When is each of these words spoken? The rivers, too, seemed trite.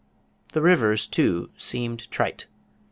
The 0.53 0.63
rivers, 0.63 1.05
too, 1.07 1.51
seemed 1.57 2.09
trite. 2.09 2.47